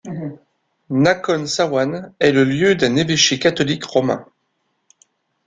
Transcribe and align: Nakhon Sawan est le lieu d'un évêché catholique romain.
Nakhon 0.89 1.45
Sawan 1.45 2.11
est 2.19 2.31
le 2.31 2.43
lieu 2.43 2.73
d'un 2.73 2.95
évêché 2.95 3.37
catholique 3.37 3.83
romain. 3.85 4.25